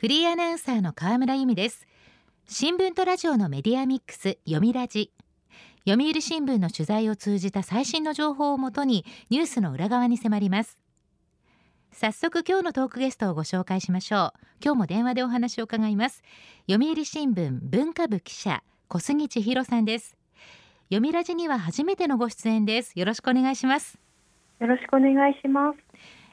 [0.00, 1.84] フリーアナウンサーの河村由美です。
[2.46, 5.10] 新聞とラジオのメディアミックス読みラジ。
[5.88, 10.80] 読売新聞の取材を通じた最新の情報をもとにニュースの裏側に迫ります。
[11.90, 14.40] 早速今日のトークゲストをご紹介しましょう。
[14.64, 16.22] 今日も電話でお話を伺います。
[16.70, 20.16] 読売新聞文化部記者小杉千尋さんです。
[20.90, 22.96] 読みラジには初めてのご出演です。
[22.96, 23.98] よろしくお願いします。
[24.60, 25.78] よろしくお願いします。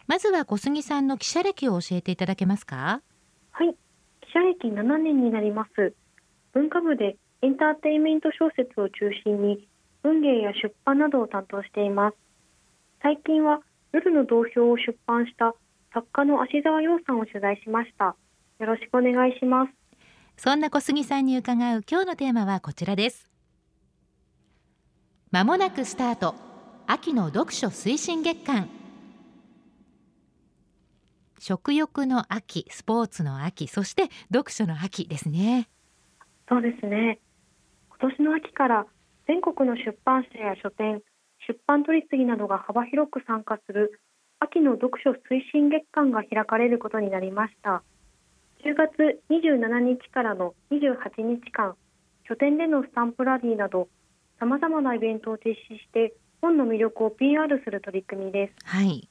[0.06, 3.02] まずは小杉さんの記者歴を教えていただけますか？
[3.56, 3.72] はい。
[3.72, 3.78] 記
[4.34, 5.94] 者歴7年になります。
[6.52, 9.66] 文化部でエンターテインメント小説を中心に
[10.04, 12.18] 文芸や出版などを担当しています。
[13.02, 13.62] 最近は
[13.94, 15.56] 夜の同票を出版した
[15.94, 18.18] 作家の芦沢洋さんを取材しました。
[18.60, 19.72] よろしくお願いします。
[20.36, 23.30] そんな小杉さんに伺う今日のテーマはこちらです。
[25.32, 26.36] まもなくスタート。
[26.88, 28.68] 秋の読書推進月間。
[31.40, 35.70] 食欲の秋スポーツの秋そして読書の秋ですね
[36.50, 37.20] そうですね
[38.00, 38.86] 今年の秋から
[39.28, 41.02] 全国の出版社や書店
[41.48, 44.00] 出版取り次ぎなどが幅広く参加する
[44.40, 47.84] 秋の読書推進月間が開かれることになりました
[48.66, 51.76] 10月27日からの28日間
[52.28, 53.88] 書店でのスタンプラリーなど
[54.40, 58.54] さまざまなイベントを実施して本の魅力を PR する取り組みです。
[58.66, 59.10] はい。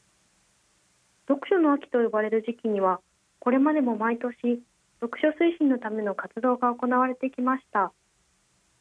[1.29, 3.01] 読書の秋と呼ばれる時期には、
[3.41, 4.63] これまでも毎年
[5.01, 7.93] 読書推進のための活動が行われてきました。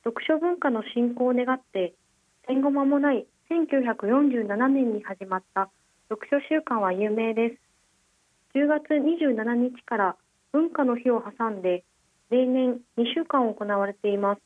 [0.04, 1.94] 読書文化の振興を願って、
[2.48, 5.70] 戦後間もない1947年に始まった
[6.10, 7.56] 読書週間は有名です。
[8.56, 10.16] 10月27日から
[10.52, 11.84] 文化の日を挟んで、
[12.30, 14.42] 例年2週間行われています。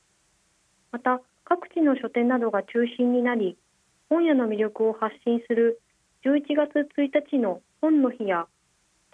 [0.91, 3.57] また、各地の書店などが中心になり、
[4.09, 5.81] 本屋の魅力を発信する
[6.23, 8.47] 11月1日の本の日や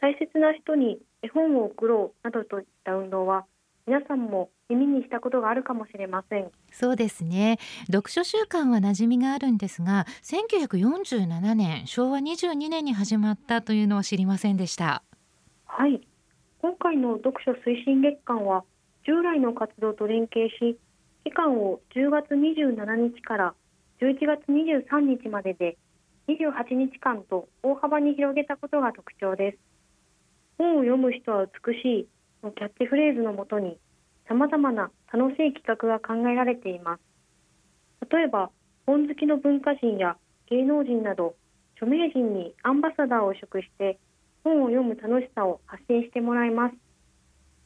[0.02, 3.46] 大切な人に絵本を送ろうなどといった運動は
[3.86, 6.52] 皆さんも耳にしたことがあるかもしれません。
[6.72, 7.60] そうですね。
[7.88, 15.04] 読書週間は馴染みがあるんですが1947年昭和22年に始まったというのは知りませんでした。
[15.66, 16.02] はい。
[16.62, 18.64] 今回の読書推進月間は
[19.06, 20.78] 従来の活動と連携し
[21.26, 23.54] 期間を10月27日から
[24.02, 25.78] 11月23日までで
[26.28, 29.58] 28日間と大幅に広げたことが特徴です。
[30.58, 32.08] 本を読む人は美しい
[32.44, 33.78] のキャッチフレーズのもとに
[34.28, 37.02] 様々な楽しい企画が考えられています。
[38.10, 38.52] 例えば、
[38.86, 40.18] 本好きの文化人や
[40.50, 41.36] 芸能人など
[41.76, 43.98] 著名人にアンバサダーを職して
[44.44, 46.76] 本を読む楽しさを発信してもらいます。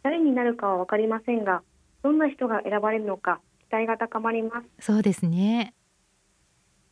[0.03, 1.62] 誰になるかは分かりませんが、
[2.03, 4.67] どんな人が選ばれるのか期待が高まります。
[4.79, 5.73] そうですね。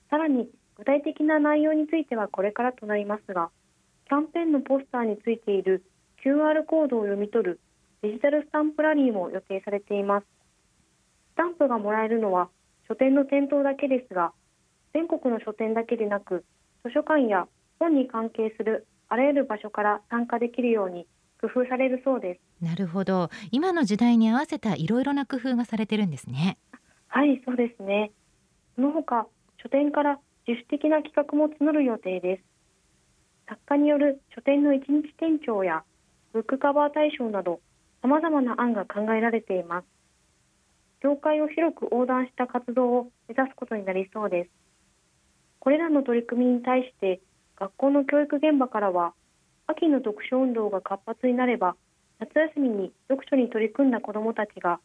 [0.09, 3.49] さらに具体的な内容についてはこれからとなりますが、
[4.07, 5.83] キャンペーンのポスターについている
[6.23, 7.59] QR コードを読み取る
[8.01, 10.25] デジタルスタンプラリーも予定されています。
[11.33, 12.49] スタンプがもらえるのは
[12.87, 14.31] 書店の店頭だけですが、
[14.93, 16.45] 全国の書店だけでなく、
[16.83, 17.47] 図書館や
[17.79, 21.07] 本に関係するあらゆる場所から参加できるように
[21.41, 22.63] 工夫されるそうです。
[22.63, 23.29] なるほど。
[23.51, 26.57] 今の時代に合わせたいろいろな工夫がされてるんですね。
[27.07, 28.11] はい、そうですね。
[28.75, 29.27] その他、
[29.61, 32.43] 書店から自主的な企画も募る予定です。
[33.47, 35.83] 作家による書店の一日店長や
[36.33, 37.59] ブックカバー大賞など
[38.03, 39.85] 様々な案が考えられています。
[41.01, 44.49] 業界を広く横断した活動を目指すことになりそうです。
[45.59, 47.21] これらの取り組みに対して
[47.55, 49.13] 学校の教育現場からは
[49.65, 51.75] 秋の読書運動が活発になれば
[52.19, 54.79] 夏休みに読書に取り組んだ子どもたちが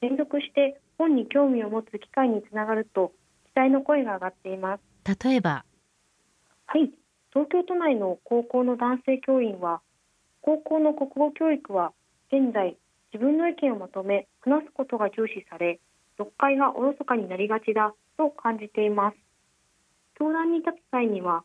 [0.00, 3.12] 連続して本に興味を持つ機会につながると
[3.52, 4.91] 期待の声が上がっています。
[5.04, 5.64] 例えば。
[6.66, 6.90] はい。
[7.32, 9.80] 東京都内の高校の男性教員は
[10.42, 11.92] 高校の国語教育は
[12.30, 12.76] 現在
[13.12, 15.80] 自分の意見をまとめ話すことが重視され
[16.18, 19.16] 読解がおろそかになりがちだと感じています。
[20.18, 21.42] 教壇に立つ際には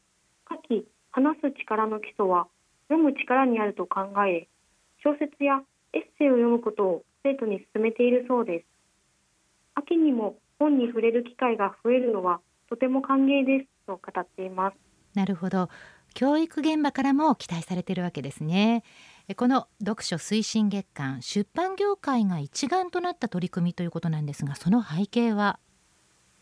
[0.50, 2.48] 書き話す力の基礎は
[2.90, 4.48] 読む力にあると考え
[5.04, 5.62] 小説や
[5.94, 8.66] エッセイを読むことを生徒に進めているそうです。
[9.76, 14.78] 秋にも本に触れる機会が増えるのはとても歓迎ですと語っています。
[15.14, 15.70] なるほど。
[16.14, 18.84] 教育現場からも期待されているわけですね。
[19.36, 25.60] この読書推進月間出版業界が一丸となった取り組みということなんですがその背景は？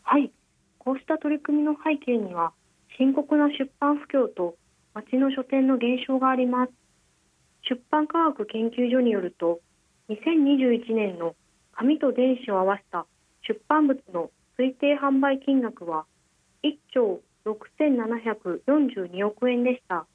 [0.02, 0.30] はい。
[0.78, 2.52] こうした取り組みの背景には
[2.96, 4.56] 深刻な出版不況と
[4.94, 6.72] 町の書店の減少があります。
[7.68, 9.60] 出版科学研究所によると
[10.08, 11.34] 2021年の
[11.72, 13.04] 紙と電子を合わせた
[13.46, 16.06] 出版物の推定販売金額は
[16.62, 20.06] 1兆6742億円でした。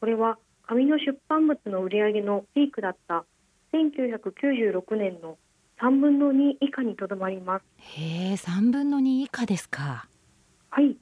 [0.00, 3.24] これは紙の出版物の売上のピークだった
[3.72, 5.38] 1996年の
[5.80, 7.64] 3分の2以下にとどまります。
[7.78, 10.08] へえ、3分の2以下ですか。
[10.70, 10.96] はい、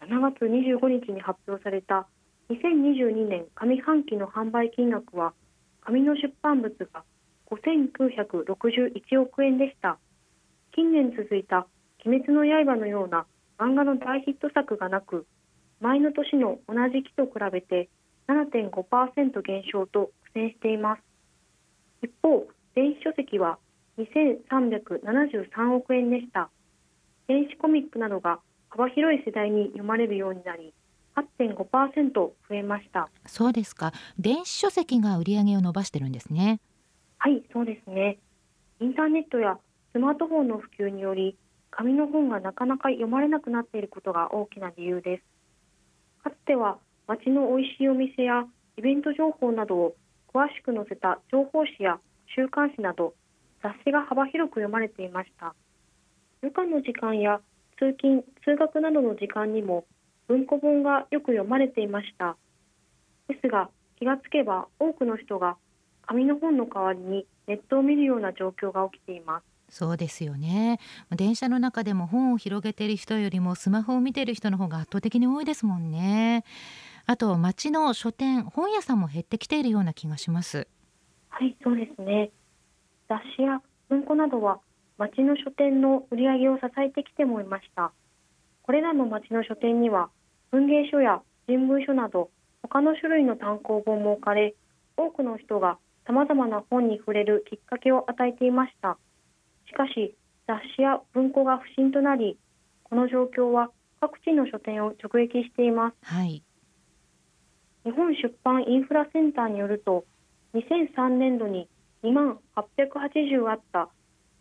[0.00, 2.06] 7月25日に発表された
[2.50, 5.32] 2022年上半期の販売金額は
[5.80, 7.02] 紙の出版物が
[7.50, 9.98] 5961億円でした。
[10.74, 11.66] 近年続いた
[12.04, 13.26] 鬼滅の刃のような
[13.62, 15.24] 漫画の大ヒット作がなく、
[15.80, 17.88] 前の年の同じ期と比べて
[18.26, 21.02] 7.5%減少と苦戦しています。
[22.02, 23.58] 一方、電子書籍は
[23.98, 26.50] 2373億円でした。
[27.28, 30.74] 電子コミックなどが幅広い世代に読まれるようになり、
[31.14, 36.58] 8.5%増えましたそうですか電子書籍が売り上げを伸ばしてるんですね
[37.18, 38.18] はいそうですね
[38.80, 39.58] インターネットや
[39.92, 41.36] スマートフォンの普及により
[41.72, 46.22] 紙の本がなかなか読まれなくなっていることが大きな理由です。
[46.22, 46.78] かつては
[47.08, 48.44] 街の美味しいお店や
[48.76, 49.96] イベント情報などを
[50.32, 51.98] 詳しく載せた情報誌や
[52.36, 53.14] 週刊誌など
[53.62, 55.54] 雑誌が幅広く読まれていました。
[56.42, 57.40] 余暇の時間や
[57.78, 59.84] 通勤通学などの時間にも
[60.28, 62.36] 文庫本がよく読まれていました。
[63.28, 65.56] ですが気がつけば多くの人が
[66.06, 69.51] 紙の本の代わりにネットを見るような状況が起きています。
[69.72, 70.80] そうですよね。
[71.16, 76.44] 電車の中でも本を広げている人よりもスマホを見ている人の方が圧倒的に多いですもんね。
[77.06, 80.68] あと街の書店本屋さんも減ってきているような気がします。
[81.30, 82.30] はいそうですね。
[83.08, 84.60] 雑誌や文庫などは
[84.98, 87.92] 街の書店の売り上げを支えてきてもいました。
[88.64, 90.10] これらの町の書店には
[90.50, 92.28] 文芸書や人文書など
[92.60, 94.54] 他の種類の単行本も置かれ
[94.98, 98.98] 多くの人がさまざまな本に触れるきっかけを与えていました。
[99.72, 100.14] しかし
[100.46, 102.38] 雑誌や文庫が不振となり
[102.84, 103.70] この状況は
[104.00, 106.42] 各地の書店を直撃しています、はい、
[107.84, 110.04] 日本出版インフラセンターによると
[110.54, 111.68] 2003年度に
[112.04, 113.88] 2万880あった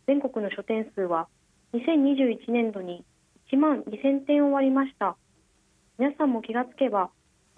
[0.05, 1.29] 全国の書店数は
[1.73, 3.05] 2021年度に
[3.53, 5.15] 1万2000点を割りました。
[5.97, 7.11] 皆さんも気がつけば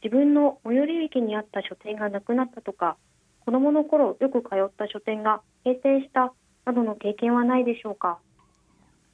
[0.03, 2.97] 自分の最寄り駅にあった書店がなくなったとか
[3.45, 6.33] 子どもの頃よく通った書店が閉店した
[6.65, 8.19] などの経験はないでしょうか。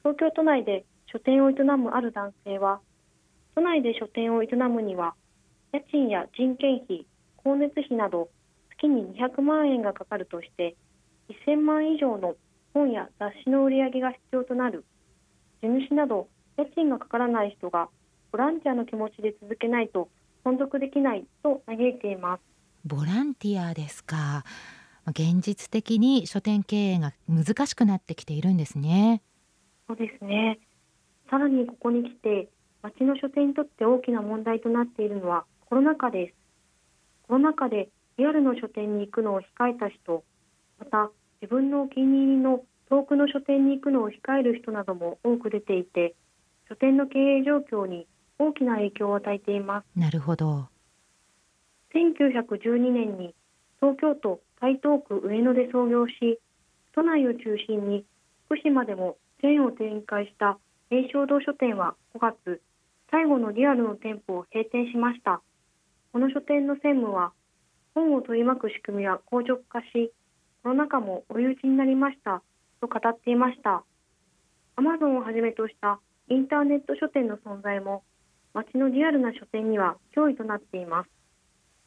[0.02, 2.80] 東京都内で書店を営むある男性は
[3.54, 5.14] 都内で書店を営むには
[5.72, 7.06] 家賃や人件費
[7.38, 8.28] 光熱費など
[8.78, 10.76] 月に200万円がかかるとして
[11.46, 12.34] 1000万以上の
[12.72, 14.84] 本や雑誌の売り上げが必要となる。
[15.60, 17.88] 地主など家賃がかからない人が
[18.32, 20.08] ボランティアの気持ちで続けないと
[20.44, 22.40] 存続できないと嘆いています。
[22.84, 24.44] ボランティアですか。
[25.06, 29.22] 現実的に書店経営が難しくなってきているんですね。
[29.88, 30.60] そうですね。
[31.30, 32.48] さらにここに来て
[32.82, 36.34] 町の書店にとって大きな問題となっているのはコロナ禍です。
[37.26, 37.88] コロナ禍で
[38.18, 40.24] リアルの書店に行くのを控えた人
[40.78, 41.10] また
[41.40, 46.14] 自分のお気に入りの遠くの書店に行くのを控える人なども多く出ていて
[46.68, 48.06] 書店の経営状況に
[48.38, 49.98] 大きな影響を与えています。
[49.98, 50.68] なるほど。
[51.94, 53.34] 1912年に
[53.80, 56.38] 東京都台東区上野で創業し
[56.94, 58.04] 都内を中心に
[58.46, 60.58] 福島でもチェーンを展開した
[60.90, 62.60] 栄翔堂書店は5月
[63.10, 65.40] 最後のリアルの店舗を閉店しました。
[66.12, 67.32] この書店の専務は
[67.94, 70.12] 本を取り巻く仕組みは硬直化し
[70.62, 72.42] コロナ禍も追い打ちになりました
[72.80, 73.82] と語っていました。
[74.76, 78.02] アマゾンをはじめとしたインターネット書店の存在も
[78.52, 81.10] 街のリアルな書店には脅威となっています。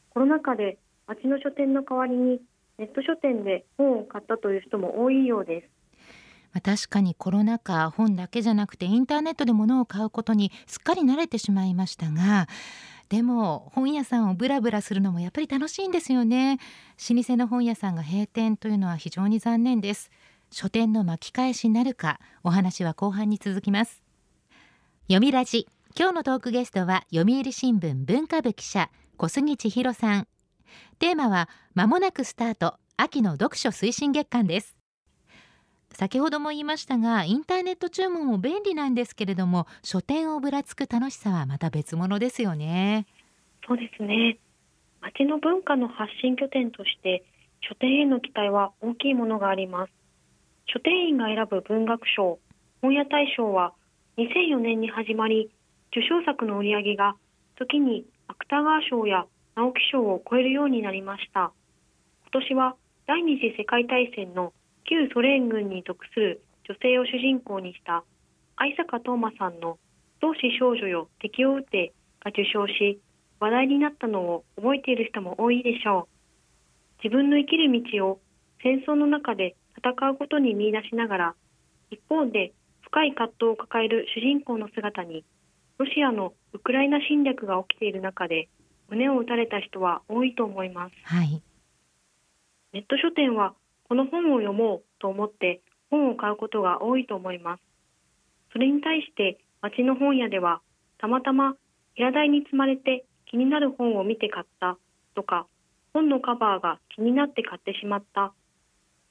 [0.09, 2.41] コロナ禍で街の書店の代わりに
[2.77, 5.67] ネット書店で本を買ったという人も多いようです。
[6.61, 12.47] 確かにコロナ禍本だけじゃなくてインターネットで物を買うことにすっかり慣れてしまいましたが
[13.09, 16.57] でも本屋さんをブラブラするのもやっぱり楽しいんですよね。
[17.09, 20.09] 老舗の本屋さんが閉店というのは非常に残念です。
[20.51, 24.03] 書店の巻き返しなるかお話は後半に続きます。
[25.07, 25.67] 読みラジ。
[25.95, 30.27] 今日のトークゲストは読売新聞文化部記者小杉千尋さん。
[31.03, 34.77] テーマは間もなくスタート秋の読書推進月間です。
[35.91, 43.05] 先ほども言いましたがインターネット注文も便利なんですけれども書店をぶらつく楽しさはまた別物ですよね。
[43.67, 44.37] そうですね。
[45.01, 47.25] 町の文化の発信拠点として
[47.59, 49.91] 書店への期待は大きいものがあります。
[50.67, 52.39] 書店員が選ぶ文学賞
[52.81, 53.73] 本屋大賞は
[54.17, 55.51] 2004年に始まり
[55.91, 57.17] 受賞作の売り上げが
[57.57, 61.51] 時に芥川賞や直木賞を超えるようになりました。
[62.31, 64.53] 今年は第二次世界大戦の
[64.85, 68.03] 旧ソ連軍に属する女性を主人公にした
[68.57, 69.77] 相坂東馬さんの
[70.21, 71.93] 「同志少女よ敵を撃て」
[72.23, 72.99] が受賞し
[73.39, 77.03] 話題になったのを覚えている人も多いでしょう。
[77.03, 78.19] 自分の生きる道を
[78.61, 81.35] 戦争の中で戦うことに見出しながら
[81.91, 85.25] 一方で深い葛藤を抱える主人公の姿に
[85.77, 88.47] ロシアのウクライナ侵略が起きている中で
[88.89, 91.41] 胸を打たれた人は多いと思います、はい、
[92.73, 93.53] ネット書店は
[93.87, 95.61] この本を読もうと思って
[95.91, 97.63] 本を買うことが多いと思います。
[98.51, 100.61] それに対して町の本屋では
[100.97, 101.57] たまたま部
[101.97, 104.77] 屋台に積まれて気になる本を見て買った
[105.15, 105.45] とか
[105.93, 108.33] 本のカバーが気になって買ってしまった。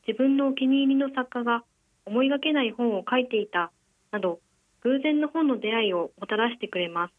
[0.06, 1.62] 自分のお気に入りの作家が
[2.04, 3.70] 思いがけない本を書いていた
[4.10, 4.40] など
[4.82, 7.14] 偶然の本の出会いをもたらしてくれます。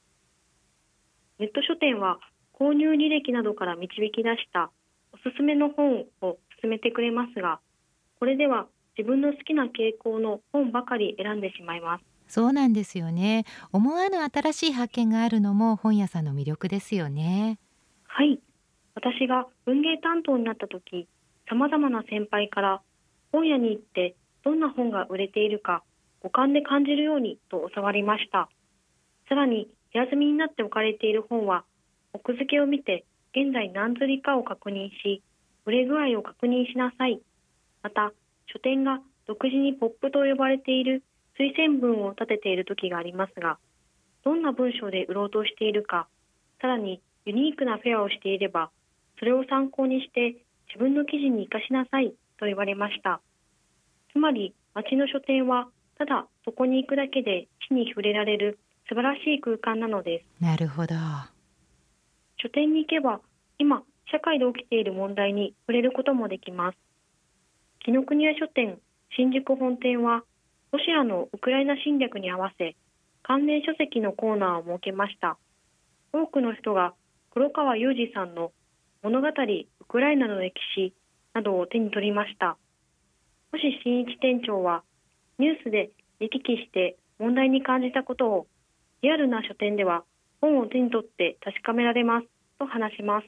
[1.39, 2.19] ネット書店は
[2.63, 4.71] 購入履歴などから導き出した
[5.11, 7.59] おすすめの本を勧めてくれますが
[8.19, 8.67] これでは
[8.97, 12.05] 自分の好きな傾向の本ばかり選んでしまいます。
[12.29, 13.43] そうなんですよね。
[13.73, 17.59] 思わぬ新しい発見があるのも本屋さんの魅力ですよね。
[18.05, 18.39] はい。
[18.95, 21.09] 私が文芸担当になった時
[21.49, 22.81] さまざまな先輩から
[23.33, 24.15] 本屋に行って
[24.45, 25.83] どんな本が売れているか
[26.21, 28.47] 五感で感じるようにと教わりました。
[29.27, 31.65] さらに部屋積みになって置かれている本は
[32.13, 33.05] 奥付けを見て
[33.35, 35.21] 現在何釣りかを確認し
[35.65, 37.19] 売れ具合を確認しなさい。
[37.81, 38.13] また
[38.47, 41.03] 書店が独自にポップと呼ばれている
[41.39, 43.57] 推薦文を立てている時がありますが
[44.23, 46.07] どんな文章で売ろうとしているか
[46.61, 48.69] さらにユニークなフェアをしていれば
[49.19, 50.35] それを参考にして
[50.67, 53.21] 自分の記事に生かしなさいと言われました。
[54.11, 55.67] つまり町の書店は
[55.97, 60.43] ただそこに行くだけで地に触れられる素晴らしい空間なのです。
[60.43, 60.95] なるほど。
[62.43, 63.21] 書店に行けば
[63.57, 66.77] 今社会で起きている問題に触れることもできます。
[67.85, 68.79] 紀ノ国屋書店
[69.15, 70.23] 新宿本店は
[70.73, 72.75] ロシアのウクライナ侵略に合わせ
[73.23, 75.37] 関連書籍のコーナーを設けました。
[76.11, 76.93] 多くの人が
[77.31, 78.51] 黒川裕二さんの
[79.01, 79.31] 物語ウ
[79.87, 80.93] クライナの歴史
[81.33, 82.57] などを手に取りました。
[83.51, 84.83] 星新一店長は
[85.39, 88.47] ニュースで行き来して問題に感じたことを
[89.01, 90.03] リアルな書店では
[90.43, 92.27] 本を手に取って確かめられます
[92.59, 93.27] と話します。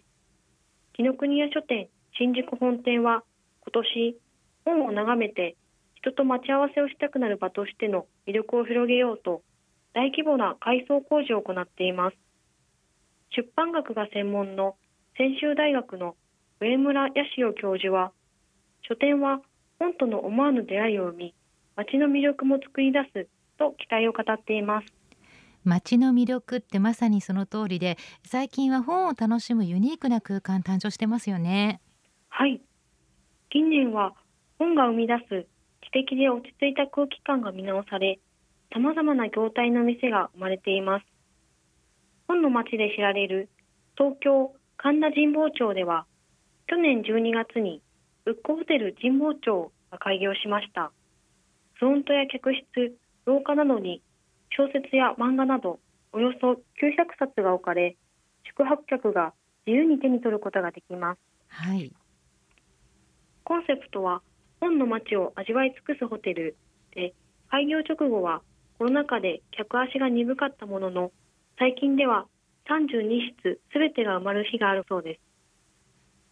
[0.98, 1.88] 紀ノ国屋書店
[2.20, 3.24] 新宿本店は
[3.62, 4.18] 今年
[4.66, 5.56] 本を眺めて
[5.94, 9.44] 人と待ち合わせをしたくなる場としての魅力を広げようと
[9.94, 12.18] 大規模な改装工事を行っています。
[13.30, 14.76] 出版学が専門の
[15.16, 16.18] 専修大学の
[16.60, 18.12] 上村康代教授は
[18.90, 19.40] 書店は
[19.80, 21.36] 本との思わぬ出会いを生み
[21.78, 25.05] 街の魅力も作り出すと期待を語っています。
[25.66, 31.82] 街の魅力ってまさにその通りで最近は本を楽しむユニークな空間誕生してますよね。
[32.30, 32.62] はい。
[33.50, 34.14] 近年は
[34.60, 35.48] 本が生み出す
[35.82, 38.20] 知的で落ち着いた空気感が見直され
[38.74, 41.06] 様々な業態の店が生まれています。
[42.28, 43.50] 本の街で知られる
[43.98, 46.06] 東京神田神保町では
[46.68, 47.82] 去年12月に
[48.26, 50.92] ブックホテル神保町が開業しました。
[51.76, 54.02] フロントや客室廊下などに
[54.52, 55.80] 小説や漫画など
[56.14, 56.58] およそ900
[57.20, 57.98] 冊が置かれ
[58.46, 59.34] 宿泊客が
[59.66, 61.92] 自由に手に取ることができます、はい、
[63.44, 64.22] コンセプトは
[64.60, 66.56] 本の街を味わい尽くすホテル
[66.94, 67.14] で
[67.50, 68.42] 開業直後は
[68.78, 71.12] コロナ禍で客足が鈍かったものの
[71.58, 72.26] 最近では
[72.70, 75.20] 32室すべてが埋まる日があるそうです。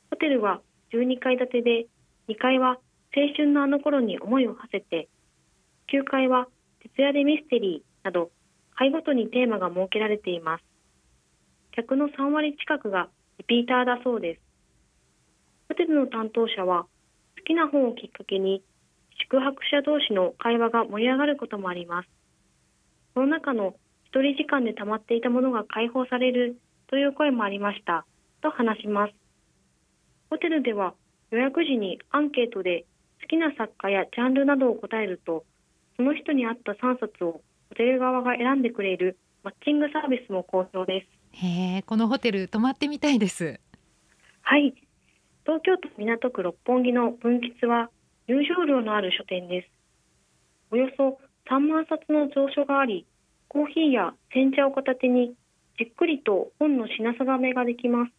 [0.09, 0.61] ホテルは
[0.93, 1.87] 12階建てで、
[2.27, 2.77] 2階は
[3.15, 5.07] 青春のあの頃に思いを馳せて、
[5.93, 6.47] 9階は
[6.81, 8.31] 徹夜でミステリーなど、
[8.75, 10.63] 階ごとにテーマが設けられています。
[11.71, 14.41] 客の3割近くがリピーターだそうです。
[15.69, 16.87] ホテルの担当者は、好
[17.45, 18.63] きな本をきっかけに、
[19.21, 22.09] 宿泊者同士の会話が盛り上がることもあります。
[23.13, 23.75] コロナ禍の
[24.13, 26.57] 一人時間で溜まっていたものが解放される
[26.87, 28.05] という声もありました
[28.41, 29.13] と話します
[30.29, 30.93] ホテルでは
[31.31, 32.85] 予約時にアンケートで
[33.21, 35.45] 好きな作家やジャンルなどを答えると
[35.97, 37.41] その人に合った3冊を
[37.73, 43.59] ホテル側が選んでくれるマッチングサービスも好評ですへえこのホテル泊まってみたいです
[44.41, 44.73] はい
[45.45, 47.89] 東京都港区六本木の分吉は
[48.27, 49.67] 入場料のある書店です
[50.71, 53.05] およそ3万冊の蔵書があり
[53.47, 55.35] コーヒーや煎茶を片手に
[55.77, 58.11] じっくりと本の品定めができます。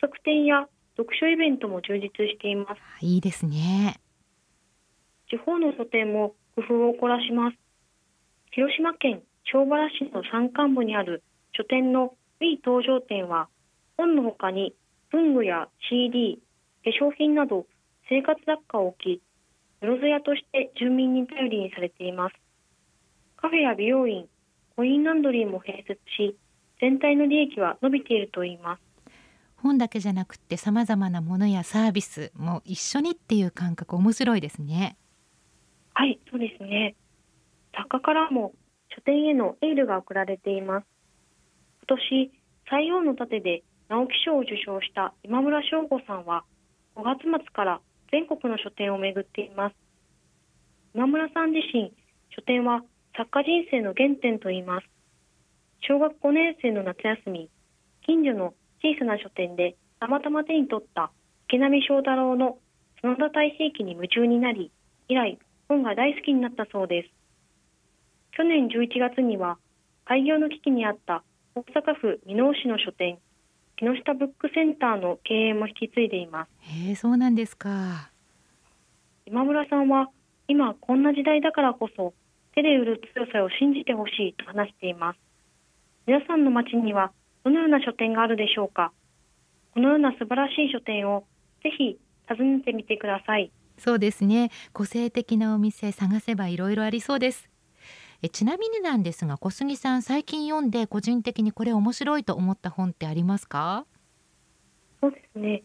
[0.00, 3.04] 企画展や読書イベントも充実しています。
[3.04, 4.00] いいですね。
[5.28, 7.63] 地方の書店も工夫を凝らします。
[8.54, 9.20] 広島県
[9.50, 11.24] 庄原市の山間部にある
[11.56, 13.48] 書店の B 登場店は
[13.96, 14.76] 本の他に
[15.10, 16.38] 文具や CD、
[16.84, 17.66] 化粧品など
[18.08, 19.22] 生活雑貨を置き、
[19.82, 22.34] よろず屋として住民に頼りにされています。
[23.36, 24.26] カフェや美容院、
[24.76, 26.36] コインランドリーも併設し、
[26.80, 28.80] 全体の利益は伸びているといいます。
[29.56, 34.98] 本だけじゃなくてさまざまなものやサービスも一緒にっていう感覚面白いですね
[35.94, 36.94] はいそうですね
[37.76, 38.52] 作家からも
[38.94, 40.86] 書店へのエールが送られています。
[41.86, 42.32] 今年
[42.70, 46.44] 採用の盾で直木賞を受賞した今村翔吾さんは
[46.96, 49.76] 5月末から全国の書店を巡っています。
[50.94, 51.92] 今村さん自身
[52.30, 52.82] 書店は
[53.16, 54.86] 作家人生の原点と言います。
[55.80, 57.50] 小学5年生の夏休み
[58.06, 61.10] 近所の小さな書店でたまたま手に取った
[61.48, 62.58] 池波正太郎の
[63.02, 64.70] 園田太平記に夢中になり
[65.08, 65.38] 以来
[65.68, 67.23] 本が大好きになったそうです。
[68.36, 69.58] 去年11月には
[70.04, 71.22] 開業の危機にあった
[71.54, 73.18] 大阪府箕面市の書店
[73.76, 76.48] 木下ブックセンターの経営も引き継いでいます。
[76.60, 78.10] へえそうなんですか。
[79.26, 80.10] 今村さんは
[80.48, 82.12] 今こんな時代だからこそ
[82.54, 85.18] 手で売る強さを信じてほしいと話しています。
[86.06, 87.12] 皆さんの街には
[87.44, 88.92] どのような書店があるでしょうか。
[89.74, 91.24] このような素晴らしい書店を
[91.62, 91.98] ぜひ
[92.28, 93.50] 訪ねてみてください。
[93.78, 94.50] そうですね。
[94.72, 97.48] 個性的なお店探せばいろいろありそうです
[98.24, 103.84] えちなみになんですが小杉さん最近読んで個人的にこれ面白いと思った本ってありますか？
[105.02, 105.62] そうですね。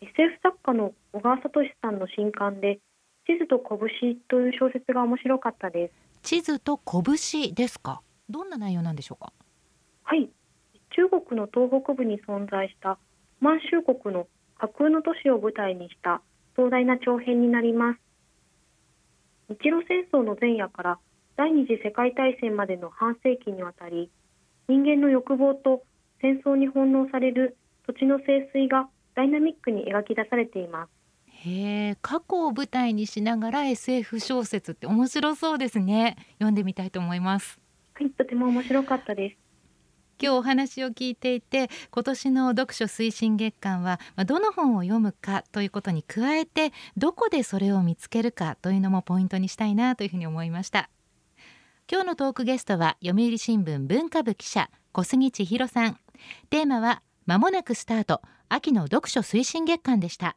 [0.00, 1.50] SF 作家の小川聡
[1.82, 2.78] さんの新刊で
[3.26, 5.94] 地図と拳という小説が面白かったです。
[6.22, 8.02] 地図と拳ですか？
[8.30, 9.32] どんな内容なんでしょうか？
[10.04, 10.30] はい。
[10.94, 13.00] 中国の東北部に存在した
[13.40, 14.28] 満州国の
[14.60, 16.22] 架空の都市を舞台にした
[16.54, 17.98] 壮大な長編になります。
[19.48, 20.98] 日露戦争の前夜から
[21.36, 24.10] 第二次世界大戦までの半世紀にわたり
[24.68, 25.82] 人間の欲望と
[26.20, 30.90] 戦争に翻弄される土地の清水がダイナミックに描き出されています。
[31.26, 36.16] へえ過去を舞台にしながら SF 小説って面白そうですね。
[36.38, 37.60] 読んでみたいと思います。
[37.94, 39.36] はいとても面白かったです。
[40.18, 50.88] 今日お話を聞いていて今年の読書推進月間はどの本を読むかということに加えてどこでそれを見つけるかというのもポイントにしたいなというふうに思いました
[51.88, 55.96] 今日のトークゲストは読売新聞文化部記者小杉千尋さん。
[56.50, 58.22] テーマはまもなくスタート。
[58.48, 60.36] 秋の読書推進月間でした。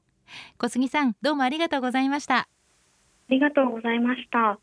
[0.60, 2.38] 小杉さんどうもありがとうございました。
[2.38, 2.48] あ
[3.30, 4.60] りがとうございました。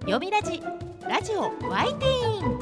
[0.00, 0.60] 読みラジ
[1.08, 2.58] ラジオワイティーン。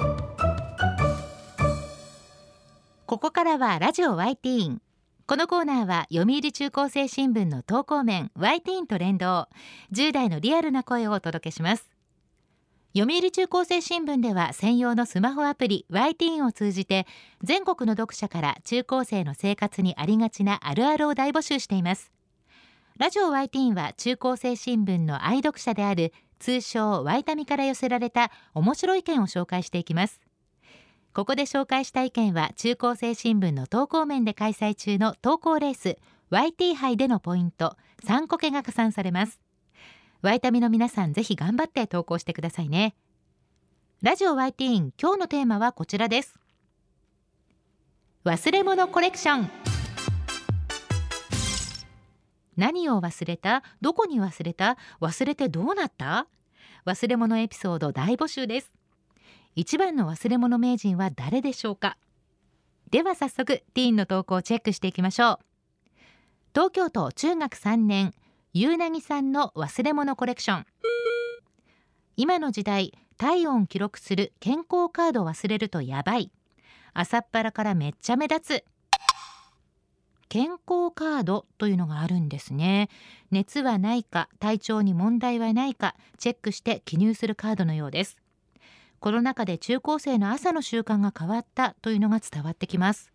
[3.07, 4.83] ここからはラジオワイティーン
[5.27, 9.49] このコーナーは読売中高生新聞の投稿面ワイティーンと連動
[9.91, 11.91] 10代のリアルな声をお届けします。
[12.95, 17.07] 読売中高生新聞では専用のスマホアプリ y ティーンを通じて
[17.43, 22.13] 全国の読者から中高生の生活にありがちなあるあるを大募集しています。
[22.99, 30.21] ラジオ y ティーンは中高生新聞の愛読者である通称ワイタミから寄せられた面白い意見を紹介していきます。
[31.15, 35.97] ここで紹介した意見は中高生新聞の投稿面で開催中の投稿レース
[36.33, 39.41] YT 杯でのポイント3個けが加算されます。
[40.23, 42.97] ワイタミの皆さんぜひ頑張って投稿してくださいね。
[44.03, 46.35] ラジオ YT 今日のテーマはこちらです。
[48.25, 49.51] 忘れ物コレクション。
[52.57, 53.63] 何を忘れた？
[53.81, 54.77] どこに忘れた？
[55.01, 56.27] 忘れてどうなった？
[56.85, 58.73] 忘れ物エピソード大募集です。
[59.57, 61.97] 一番の忘れ物名人は誰でしょうか？
[62.91, 65.39] では早速ティーンの投稿をチェックしていきましょう。
[66.55, 68.13] 東京都中学3年
[68.53, 70.67] ゆうなぎさんの忘れ物コレクション。
[72.17, 76.31] 今の時代体温記録する健康カード忘れるとやばい。
[76.93, 78.65] 朝っぱらからめっちゃ目立つ。
[80.29, 82.89] 健康カードというのがあるんですね。
[83.31, 88.17] 熱はないか体調に問題はないかチェックして記入するカードのようです。
[89.05, 93.13] コロナ禍で中高生の朝の習慣が変わったというのが伝わってきます。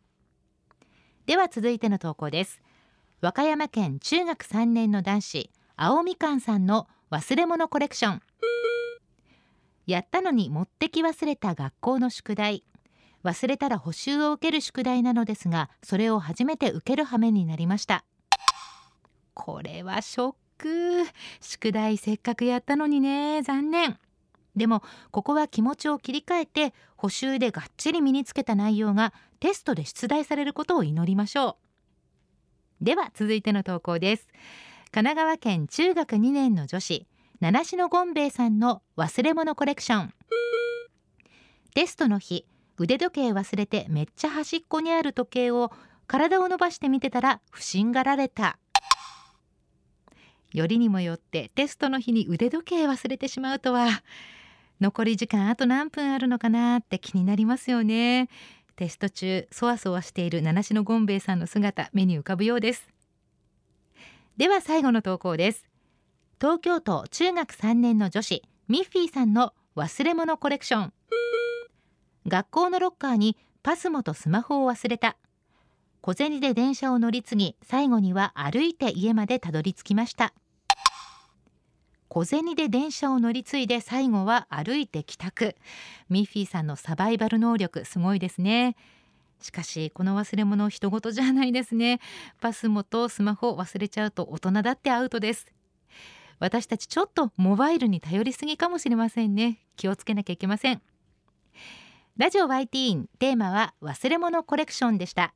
[1.26, 2.62] では続いての投稿です。
[3.22, 8.22] 和歌山県中学3年の男子青みかんさんの忘れ物コレクション。
[9.88, 12.64] やったのに持ってき忘れた学校の宿題。
[13.24, 18.06] 忘れたら補習を受ける宿題なのですがそれを初めて受ける羽目になりました。
[19.34, 21.08] これはショック。
[21.42, 23.42] 宿題せっかくやったのにね。
[23.42, 23.98] 残念。
[24.60, 31.58] でもここは気持ちを切り替えて補習でがっちり身につけた内容がテストで出題されることを祈りましょ
[32.82, 32.84] う。
[32.84, 34.28] では続いての投稿です。
[34.92, 37.08] 神奈川県中学2年の女子
[37.40, 40.14] 七種のゴンベイさんの忘れ物コレクション。
[41.74, 42.46] テストの日
[42.78, 45.72] 腕時計忘れてめっちゃ端っこにある時計を
[46.06, 48.60] 体を伸ばして見てたら不審がられた。
[50.52, 54.04] よりにもよってテストの日に腕時計忘れてしまうとは。
[54.80, 58.30] 残り時間あと何分あるのかなって気になりますよね。
[58.76, 62.88] テスト中そわそわしている七種のゴンベイさんの姿目に浮かぶようです。
[64.38, 65.66] では最後の投稿です。
[66.40, 70.94] 東京都中学3年の女子ミッフィーさんの忘れ物コレクション。
[72.26, 75.18] 学校のロッカーにパスモとスマホを忘れた。
[76.02, 80.34] 小銭で電車を乗り継ぎ最後には歩いて家までたどり着きました。
[82.10, 85.56] 小銭で電車を乗り継いで最後は歩いて帰宅。
[86.10, 88.76] ミッフィーさんのサバイバル能力すごいですね。
[89.42, 92.00] しかしこの忘れ物人事じゃないですね。
[92.42, 95.54] パスモとスマホ忘れちゃうと大人だってアウトです。
[96.40, 99.60] 私たちちょっとモバイルに頼りすぎかもしれませんね。
[99.76, 100.82] 気をつけなきゃいけません。
[102.18, 105.36] ラジオ YT テーマは忘れ物コレクションでした。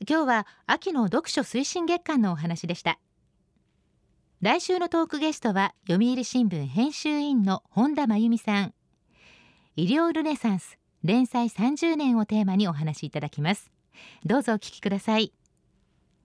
[0.00, 2.98] 今日は秋の読書推進月間のお話でした。
[4.40, 8.74] 来週のトークゲストは読売新聞編集員の本田真由美さん。
[9.76, 13.70] 医療ルネサンス連載30年をテーマにお話しいただきます。
[14.24, 15.32] どうぞお聞きください。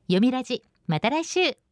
[0.08, 1.69] 読みラジまた来週。